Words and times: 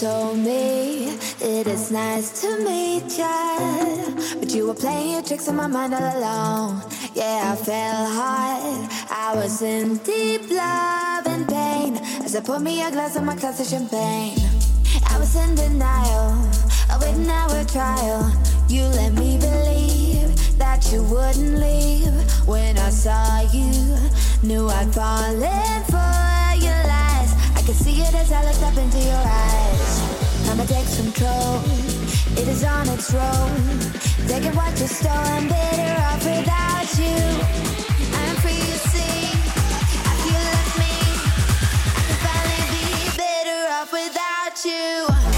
You 0.00 0.06
told 0.06 0.38
me 0.38 1.08
it 1.40 1.66
is 1.66 1.90
nice 1.90 2.40
to 2.40 2.64
meet 2.64 3.18
ya, 3.18 4.06
but 4.38 4.50
you 4.54 4.66
were 4.66 4.74
playing 4.74 5.10
your 5.10 5.22
tricks 5.22 5.46
on 5.46 5.56
my 5.56 5.66
mind 5.66 5.92
all 5.92 6.00
alone. 6.00 6.82
Yeah, 7.12 7.52
I 7.52 7.56
fell 7.56 8.06
hard. 8.08 8.88
I 9.10 9.32
was 9.34 9.60
in 9.60 9.98
deep 9.98 10.48
love 10.48 11.26
and 11.26 11.46
pain 11.46 11.98
as 12.24 12.34
I 12.34 12.40
poured 12.40 12.62
me 12.62 12.82
a 12.82 12.90
glass 12.90 13.16
of 13.16 13.24
my 13.24 13.36
glass 13.36 13.60
of 13.60 13.66
champagne. 13.66 14.38
I 15.10 15.18
was 15.18 15.36
in 15.36 15.54
denial, 15.54 16.48
awaiting 16.94 17.28
our 17.28 17.62
trial. 17.64 18.24
You 18.68 18.84
let 18.84 19.12
me 19.12 19.36
believe 19.36 20.32
that 20.56 20.90
you 20.90 21.02
wouldn't 21.02 21.58
leave 21.58 22.14
when 22.48 22.78
I 22.78 22.88
saw 22.88 23.40
you. 23.52 23.98
Knew 24.42 24.66
I'd 24.66 24.94
fallen 24.94 25.84
for 25.92 26.56
your 26.64 26.80
lies. 26.88 27.32
I 27.54 27.62
could 27.66 27.76
see 27.76 28.00
it 28.00 28.14
as 28.14 28.32
I 28.32 28.44
looked 28.46 28.62
up 28.62 28.78
into 28.78 28.98
your 28.98 29.24
eyes. 29.26 29.59
Time 30.50 30.66
takes 30.66 30.96
control, 30.96 31.62
it 32.36 32.48
is 32.48 32.64
on 32.64 32.88
its 32.88 33.14
road. 33.14 33.52
Taking 34.26 34.52
what 34.56 34.72
you 34.80 34.88
stole, 34.88 35.12
I'm 35.12 35.46
better 35.46 36.02
off 36.02 36.24
without 36.24 36.90
you. 36.98 37.18
I'm 38.18 38.36
free, 38.42 38.58
you 38.58 38.78
see. 38.90 39.30
After 40.10 40.26
you 40.26 40.40
left 40.50 40.76
me, 40.76 40.96
I 41.94 42.02
can 42.08 42.18
finally 42.26 42.66
be 42.74 43.16
better 43.16 43.60
off 43.78 43.92
without 43.92 44.64
you. 44.64 45.29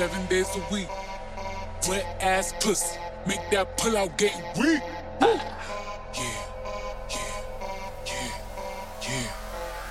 A 0.00 0.72
week. 0.72 0.88
Wet 1.88 2.06
ass 2.20 2.54
pussy, 2.60 2.98
make 3.26 3.50
that 3.50 3.76
pull 3.76 3.96
out 3.98 4.16
get 4.16 4.34
weak. 4.56 4.80
Yeah, 5.20 5.36
yeah, 6.14 7.26
yeah, 8.06 8.32
yeah. 9.02 9.30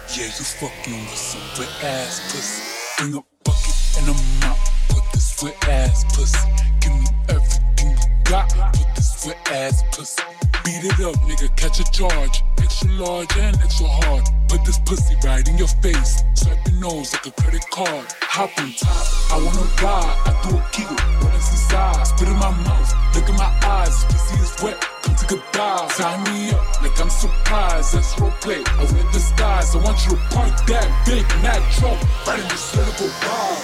Yeah, 0.09 0.25
you 0.25 0.29
fucking 0.29 0.93
with 0.93 1.15
some 1.15 1.41
wet 1.59 1.83
ass 1.83 2.31
pussy. 2.31 2.63
Bring 2.97 3.13
a 3.13 3.23
bucket 3.43 3.75
and 3.99 4.09
a 4.09 4.47
mop, 4.47 4.57
put 4.89 5.03
this 5.13 5.43
wet 5.43 5.67
ass 5.67 6.03
pussy. 6.15 6.49
Give 6.79 6.93
me 6.93 7.05
everything 7.29 7.91
you 7.91 8.23
got, 8.23 8.49
put 8.73 8.95
this 8.95 9.25
wet 9.27 9.51
ass 9.51 9.83
pussy 9.91 10.28
Beat 10.69 10.85
it 10.85 11.01
up, 11.01 11.15
nigga, 11.25 11.49
catch 11.57 11.79
a 11.79 11.83
charge. 11.89 12.43
Extra 12.59 12.91
large 12.91 13.35
and 13.37 13.55
extra 13.57 13.87
hard. 13.87 14.23
Put 14.47 14.63
this 14.65 14.77
pussy 14.85 15.15
right 15.25 15.41
in 15.49 15.57
your 15.57 15.67
face. 15.81 16.21
Swipe 16.35 16.59
your 16.69 16.79
nose 16.79 17.11
like 17.11 17.25
a 17.25 17.31
credit 17.41 17.65
card. 17.71 18.05
Hop 18.21 18.53
on 18.61 18.69
top, 18.77 19.33
I 19.33 19.41
wanna 19.41 19.65
ride. 19.81 20.13
I 20.29 20.31
do 20.45 20.57
a 20.57 20.61
kegel, 20.69 20.93
what 21.25 21.33
is 21.33 21.49
inside? 21.49 22.05
Spit 22.05 22.27
in 22.27 22.37
my 22.37 22.53
mouth, 22.61 22.93
look 23.15 23.27
in 23.27 23.33
my 23.33 23.49
eyes. 23.65 24.05
Pussy 24.13 24.37
is 24.45 24.53
wet, 24.61 24.77
come 25.01 25.15
take 25.15 25.31
a 25.31 25.41
dive. 25.57 25.89
Tie 25.97 26.17
me 26.29 26.51
up 26.53 26.61
like 26.83 27.01
I'm 27.01 27.09
surprised. 27.09 27.95
That's 27.95 28.19
role 28.19 28.29
play. 28.39 28.61
I 28.61 28.83
wear 28.93 29.11
disguise. 29.11 29.73
I 29.73 29.81
want 29.81 29.97
you 30.05 30.11
to 30.13 30.21
point 30.29 30.53
that 30.69 30.85
big 31.09 31.25
Mac 31.41 31.65
truck 31.81 31.97
right 32.29 32.37
in 32.37 32.45
the 32.45 32.59
cynical 32.61 33.09
bar. 33.25 33.57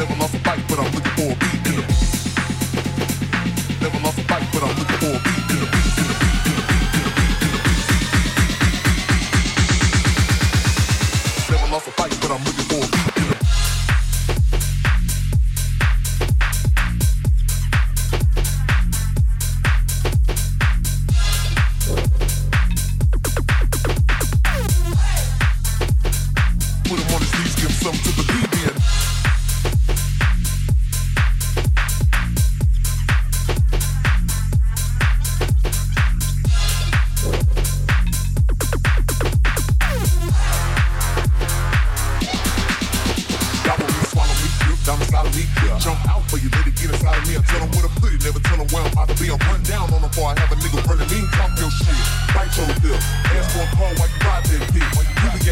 Never 0.00 0.16
lost 0.16 0.32
a 0.32 0.40
fight, 0.40 0.64
but 0.64 0.78
I'm 0.80 0.88
looking 0.96 1.12
for 1.12 1.28
a 1.28 1.36
beat 1.44 2.05
but 5.12 5.35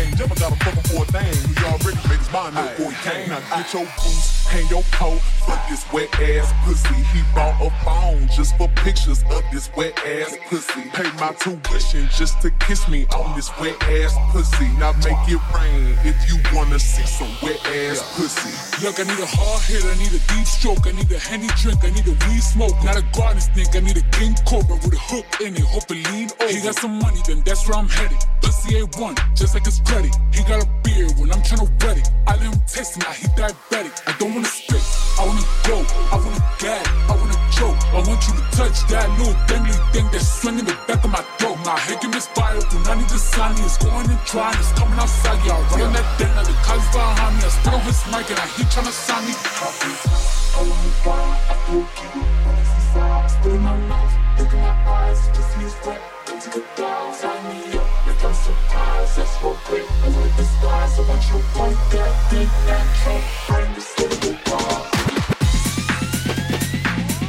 Ain't 0.04 0.18
never 0.18 0.34
got 0.34 0.52
a 0.52 0.56
fucking 0.56 0.82
for 0.82 1.02
a 1.02 1.06
thing. 1.06 1.32
He 1.56 1.64
already 1.64 1.96
made 2.08 2.18
his 2.18 2.32
mind 2.32 2.58
up 2.58 2.76
before 2.76 2.92
he 2.92 2.96
came. 3.08 3.28
Now 3.30 3.40
get 3.56 3.72
your 3.72 3.84
boots, 3.84 4.33
hang 4.44 4.66
your 4.68 4.82
coat. 4.92 5.20
Fuck 5.46 5.68
this 5.68 5.84
wet 5.92 6.08
ass 6.20 6.52
pussy. 6.64 6.94
He 7.12 7.22
bought 7.34 7.60
a 7.60 7.70
phone 7.84 8.28
just 8.28 8.56
for 8.56 8.68
pictures 8.84 9.22
of 9.30 9.42
this 9.52 9.70
wet 9.76 9.98
ass 10.04 10.36
pussy. 10.48 10.90
Pay 10.92 11.10
my 11.20 11.32
tuition 11.38 12.08
just 12.16 12.40
to 12.42 12.50
kiss 12.66 12.88
me 12.88 13.06
on 13.16 13.34
this 13.36 13.50
wet 13.60 13.80
ass 13.82 14.14
pussy. 14.30 14.68
Now 14.78 14.92
make 15.04 15.22
it 15.28 15.40
rain 15.54 15.96
if 16.04 16.16
you 16.28 16.38
wanna 16.56 16.78
see 16.78 17.06
some 17.06 17.30
wet 17.42 17.60
ass 17.66 18.02
pussy. 18.16 18.52
Look, 18.84 19.00
I 19.00 19.04
need 19.04 19.20
a 19.22 19.26
hard 19.26 19.62
hit, 19.62 19.84
I 19.84 19.94
need 19.98 20.12
a 20.12 20.22
deep 20.32 20.46
stroke, 20.46 20.86
I 20.86 20.92
need 20.92 21.10
a 21.12 21.18
henny 21.18 21.48
drink, 21.62 21.84
I 21.84 21.90
need 21.90 22.06
a 22.06 22.16
weed 22.26 22.42
smoke, 22.42 22.74
not 22.84 22.96
a 22.96 23.04
garden 23.16 23.40
snake, 23.40 23.74
I 23.74 23.80
need 23.80 23.96
a 23.96 24.06
king 24.18 24.34
cobra 24.46 24.76
with 24.76 24.94
a 24.94 24.98
hook 24.98 25.26
in 25.40 25.54
it, 25.54 25.62
hope 25.62 25.90
it 25.90 26.00
lean 26.10 26.28
over. 26.40 26.52
He 26.52 26.60
got 26.60 26.76
some 26.76 26.98
money, 26.98 27.20
then 27.26 27.42
that's 27.46 27.68
where 27.68 27.78
I'm 27.78 27.88
headed. 27.88 28.18
Pussy 28.42 28.80
A1, 28.80 29.16
just 29.34 29.54
like 29.54 29.64
his 29.64 29.80
credit. 29.80 30.14
He 30.32 30.42
got 30.44 30.62
a 30.62 30.68
beard 30.82 31.12
when 31.18 31.32
I'm 31.32 31.40
tryna 31.42 31.70
wet 31.82 31.98
it. 31.98 32.10
I 32.26 32.36
let 32.36 32.52
him 32.52 32.60
taste 32.66 32.96
it, 32.96 33.04
now 33.04 33.12
he 33.12 33.26
diabetic. 33.38 33.94
I 34.06 34.16
don't 34.18 34.33
wanna 34.34 34.50
spit, 34.50 34.82
I 35.14 35.22
wanna 35.26 35.46
go, 35.62 35.76
I 36.10 36.16
wanna 36.18 36.42
gag, 36.58 36.86
I 37.06 37.14
wanna 37.14 37.38
choke. 37.54 37.78
I 37.94 38.02
want 38.02 38.18
you 38.26 38.34
to 38.34 38.44
touch 38.50 38.82
that 38.90 39.06
little 39.14 39.34
dangly 39.46 39.78
thing 39.92 40.06
that's 40.10 40.26
swinging 40.26 40.64
the 40.64 40.76
back 40.88 41.04
of 41.04 41.10
my 41.10 41.22
throat. 41.38 41.58
My 41.64 41.78
head 41.78 42.00
can 42.00 42.10
misfire, 42.10 42.58
do 42.58 42.78
not 42.82 42.98
need 42.98 43.08
to 43.08 43.18
sign. 43.18 43.54
It's 43.62 43.78
going 43.78 44.10
and 44.10 44.18
trying, 44.26 44.58
it's 44.58 44.72
coming 44.72 44.98
outside, 44.98 45.38
y'all. 45.46 45.62
Run 45.70 45.82
on 45.82 45.92
that 45.94 46.08
thing, 46.18 46.34
now 46.34 46.42
the 46.42 46.52
collies 46.66 46.90
behind 46.90 47.36
me. 47.38 47.46
I 47.46 47.48
spit 47.48 47.74
on 47.74 47.80
his 47.86 48.02
mic 48.10 48.30
and 48.30 48.40
I 48.42 48.46
he 48.58 48.62
tryna 48.66 48.90
sign 48.90 49.22
me. 49.22 49.34
I 49.38 50.60
wanna 50.66 50.90
ride, 51.06 51.38
I 51.46 51.54
do 51.70 51.78
a 51.78 51.86
kegel, 51.94 52.26
when 52.42 52.54
it's 52.58 52.74
inside. 52.74 53.30
Spit 53.30 53.52
in 53.54 53.62
my 53.62 53.76
mouth, 53.86 54.12
look 54.38 54.52
in 54.52 54.58
my 54.58 54.74
eyes, 54.90 55.20
just 55.30 55.50
use 55.62 55.76
wet. 55.86 56.02
Into 56.02 56.02
the 56.02 56.02
dive, 56.02 56.13
tie 56.13 56.13
me 56.13 56.13
up, 56.13 56.13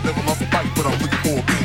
Never 0.04 0.21
lost 0.28 0.41
a 0.41 0.47
fight, 0.47 0.69
but 0.75 0.86
I'm 0.86 0.99
looking 0.99 1.19
for 1.23 1.39
a 1.39 1.43
beat 1.45 1.64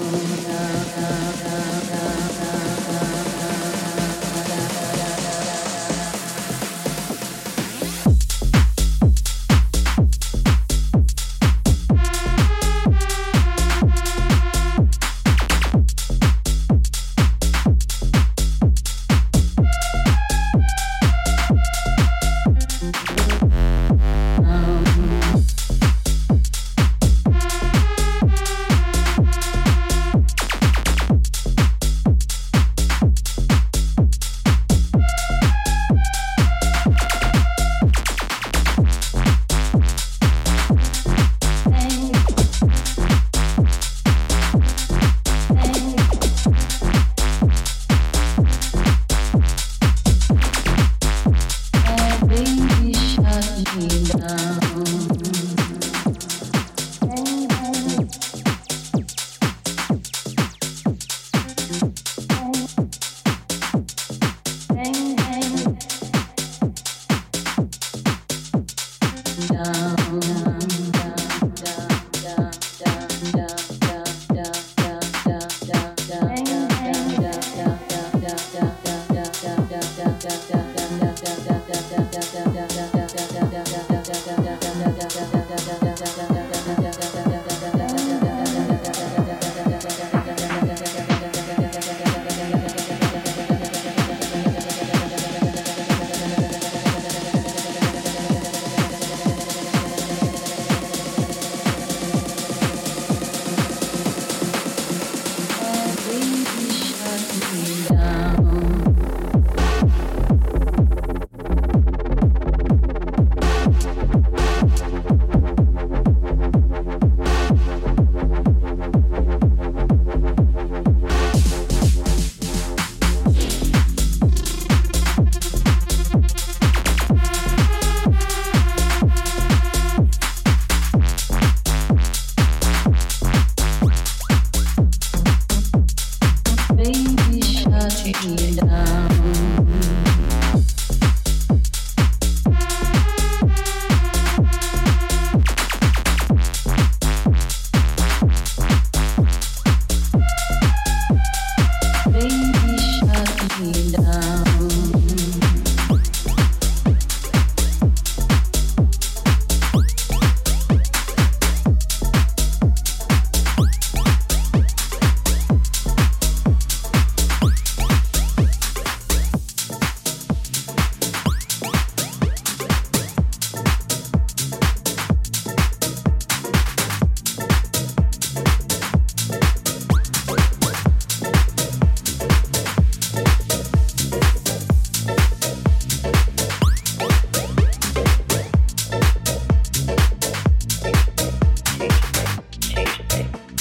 Thank 0.00 0.44
you. 0.44 0.49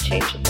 change. 0.09 0.48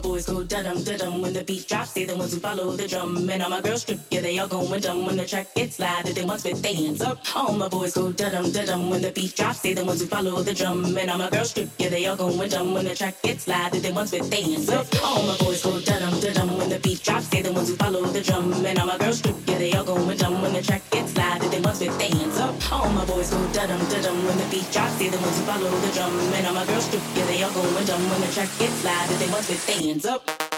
My 0.00 0.08
boys 0.08 0.26
go 0.26 0.42
da-dum, 0.42 0.82
da-dum 0.82 1.20
when 1.20 1.32
the 1.34 1.44
beat 1.44 1.68
drops. 1.68 1.92
They 1.92 2.04
the 2.04 2.16
ones 2.16 2.32
who 2.32 2.40
follow 2.40 2.72
the 2.72 2.88
drum. 2.88 3.28
And 3.28 3.42
all 3.42 3.50
my 3.50 3.60
girls 3.60 3.82
strip, 3.82 3.98
yeah, 4.10 4.20
they 4.20 4.38
all 4.38 4.48
going 4.48 4.80
dumb 4.80 5.04
when 5.04 5.16
the 5.16 5.26
track 5.26 5.52
gets 5.54 5.78
loud. 5.78 6.04
They 6.04 6.24
want 6.24 6.42
with 6.42 6.62
their 6.62 6.74
hands 6.74 7.02
up. 7.02 7.18
All 7.36 7.52
my 7.52 7.68
boys 7.68 7.92
go 7.92 8.10
da-dum, 8.10 8.50
da-dum 8.50 8.88
when 8.88 9.02
the 9.02 9.10
beat 9.10 9.36
drops. 9.36 9.60
They 9.60 9.74
the 9.74 9.84
ones 9.84 10.00
who 10.00 10.06
follow 10.06 10.42
the 10.42 10.54
drum. 10.54 10.96
And 10.96 11.10
all 11.10 11.18
my 11.18 11.28
girls 11.28 11.50
strip, 11.50 11.68
yeah, 11.78 11.90
they 11.90 12.06
all 12.06 12.16
going 12.16 12.48
dumb 12.48 12.72
when 12.72 12.86
the 12.86 12.94
track 12.94 13.20
gets 13.22 13.46
loud. 13.46 13.72
They 13.72 13.92
want 13.92 14.10
with 14.10 14.30
their 14.30 14.42
hands 14.42 14.70
up. 14.70 14.86
All 15.02 15.22
my 15.22 15.36
boys 15.36 15.62
go 15.62 15.78
da-dum, 15.80 16.18
da-dum 16.20 16.56
when 16.56 16.70
the 16.70 16.78
beat 16.78 17.02
drops. 17.02 17.28
They 17.28 17.42
the 17.42 17.52
ones 17.52 17.68
who 17.68 17.76
follow 17.76 18.02
the 18.04 18.22
drum. 18.22 18.52
And 18.64 18.78
all 18.78 18.86
my 18.86 18.96
girls 18.96 19.18
strip, 19.18 19.36
yeah, 19.46 19.58
they 19.58 19.72
all 19.74 19.84
going 19.84 20.16
dumb 20.16 20.40
when 20.40 20.54
the 20.54 20.62
track 20.62 20.82
gets 20.90 21.14
loud. 21.16 21.42
They 21.42 21.60
want 21.60 21.78
with 21.78 21.98
their 21.98 22.08
hands 22.08 22.38
up. 22.38 22.72
All 22.72 22.88
my 22.88 23.04
boys 23.04 23.30
go 23.30 23.40
da-dum, 23.52 23.80
da-dum 23.90 24.16
when 24.24 24.38
the 24.38 24.48
beat 24.50 24.70
drops. 24.72 24.96
They 24.96 25.10
the 25.10 25.18
ones 25.18 25.36
who 25.38 25.44
follow 25.44 25.68
the 25.68 25.92
drum. 25.92 26.14
And 26.40 26.46
all 26.46 26.54
my 26.54 26.64
girls 26.64 26.86
strip, 26.86 27.02
yeah, 27.16 27.26
they 27.26 27.42
all 27.42 27.52
going 27.52 27.84
dumb 27.84 28.00
when 28.08 28.20
the 28.22 28.32
track 28.32 28.48
gets 28.58 28.82
loud. 28.82 29.08
They 29.20 29.28
want 29.28 29.44
with 29.48 29.66
their 29.66 29.89
hands 29.90 30.06
up. 30.06 30.49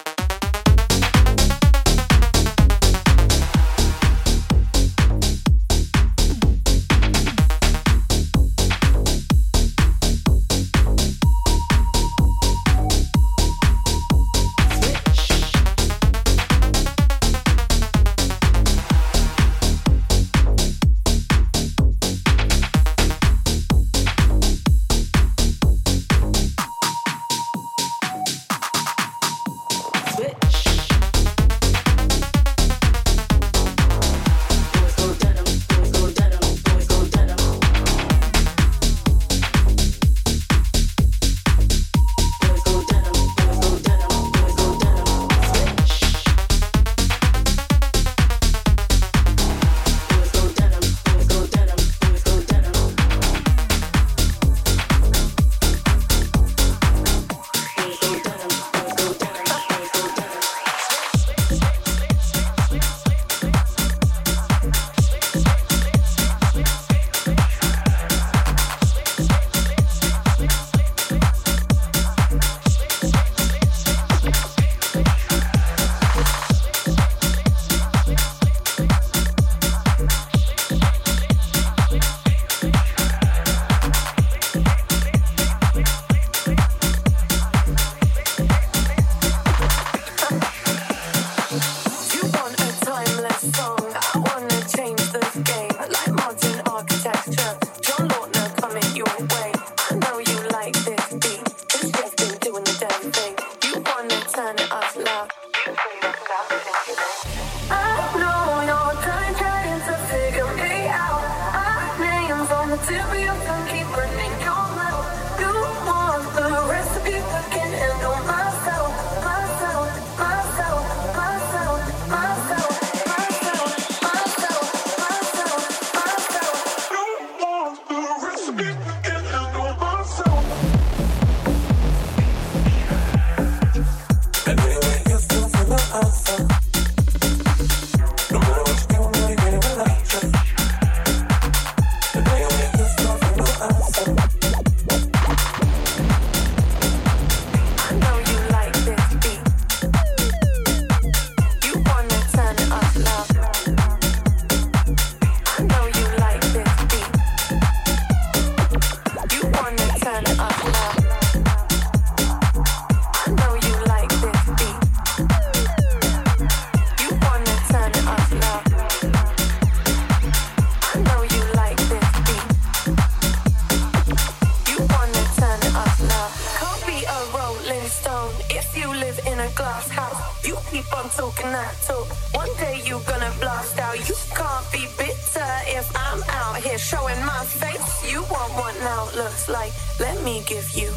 showing 186.83 187.25
my 187.25 187.45
face. 187.45 188.13
You 188.13 188.23
want 188.23 188.53
what 188.55 188.75
now 188.81 189.05
looks 189.15 189.49
like. 189.49 189.73
Let 190.01 190.23
me 190.25 190.43
give 190.47 190.69
you. 190.73 190.91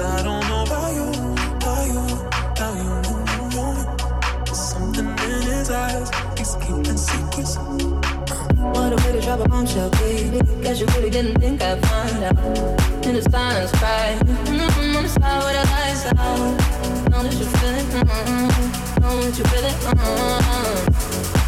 Cause 0.00 0.20
I 0.20 0.22
don't 0.22 0.48
know 0.48 0.62
about 0.62 0.94
you, 0.94 1.08
about 1.60 1.86
you, 1.92 2.00
about 2.56 2.74
you, 2.80 2.92
you, 3.10 3.18
you. 3.52 4.44
There's 4.46 4.58
something 4.58 5.06
in 5.06 5.42
his 5.42 5.70
eyes, 5.70 6.08
he's 6.38 6.54
keeping 6.54 6.96
secrets. 6.96 7.58
What 8.56 8.94
a 8.94 8.96
way 8.96 9.12
to 9.12 9.20
drop 9.20 9.40
a 9.40 9.48
bombshell, 9.50 9.90
baby. 9.90 10.40
Guess 10.62 10.80
you 10.80 10.86
really 10.96 11.10
didn't 11.10 11.38
think 11.38 11.60
I'd 11.60 11.86
find 11.86 12.24
out. 12.24 12.38
In 13.04 13.14
the 13.14 13.28
silence, 13.30 13.72
right? 13.82 14.18
Mm-hmm, 14.24 14.96
I'm 14.96 15.06
side 15.06 15.42
where 15.44 15.52
the 15.52 15.70
lights 15.70 16.06
out. 16.06 17.10
Know 17.10 17.22
that 17.22 17.34
you 17.34 17.44
feel 17.44 17.68
it, 17.68 17.84
mm-hmm, 17.92 18.48
mm-hmm. 18.48 19.02
Know 19.02 19.20
that 19.20 19.38
you 19.38 19.44
feel 19.44 19.64
it, 19.66 19.74
mm-hmm. 19.84 20.00
mm-hmm. 20.00 21.39